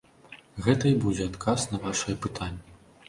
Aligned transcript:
Гэта 0.67 0.85
і 0.91 0.95
будзе 1.03 1.27
адказ 1.33 1.67
на 1.75 1.81
вашае 1.87 2.17
пытанне. 2.27 2.63